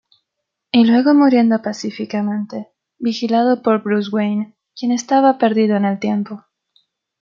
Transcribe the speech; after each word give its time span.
Y 0.71 0.85
luego 0.85 1.13
muriendo 1.13 1.61
pacíficamente, 1.61 2.69
vigilado 2.97 3.61
por 3.61 3.83
Bruce 3.83 4.09
Wayne, 4.11 4.57
quien 4.75 4.91
estaba 4.91 5.37
perdido 5.37 5.75
en 5.77 5.85
el 5.85 5.99
tiempo. 5.99 6.43